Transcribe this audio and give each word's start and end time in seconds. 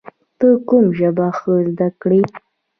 ته 0.37 0.47
کوم 0.67 0.85
ژبه 0.97 1.27
ښه 1.37 1.53
زده 1.69 1.87
کړې؟ 2.01 2.21